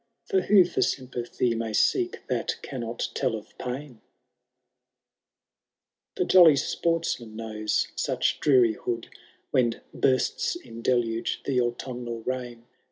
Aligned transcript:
For 0.25 0.41
who 0.41 0.65
for 0.65 0.81
sympathy 0.81 1.53
may 1.53 1.73
seek 1.73 2.25
that 2.25 2.55
cannot 2.63 3.09
tell 3.13 3.35
of 3.35 3.55
pain? 3.59 4.01
The 6.15 6.25
jolly 6.25 6.55
sportsman 6.55 7.35
knows 7.35 7.89
such 7.95 8.39
drearihood. 8.39 9.09
When 9.51 9.79
bursts 9.93 10.55
in 10.55 10.81
deluge 10.81 11.43
the 11.45 11.61
autumnal 11.61 12.23
rain. 12.23 12.65